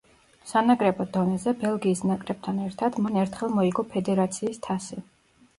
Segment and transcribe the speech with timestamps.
[0.51, 5.03] სანაკრებო დონეზე ბელგიის ნაკრებთან ერთად, მან ერთხელ მოიგო ფედერაციის თასი.